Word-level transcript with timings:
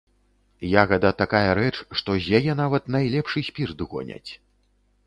Ягада 0.83 1.11
такая 1.19 1.51
рэч, 1.59 1.75
што 2.01 2.17
з 2.23 2.41
яе 2.41 2.53
нават 2.63 2.83
найлепшы 2.97 3.39
спірт 3.53 3.87
гоняць. 3.95 4.27